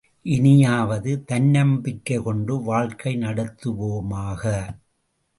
[0.25, 4.43] இனியாவது தன்னம்பிக்கை கொண்டு வாழ்க்கை நடத்துவோமாக.